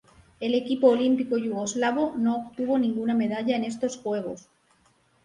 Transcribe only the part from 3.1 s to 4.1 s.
medalla en estos